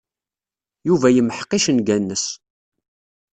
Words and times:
Yuba 0.87 1.07
yemḥeq 1.15 1.51
icenga-nnes. 1.57 2.25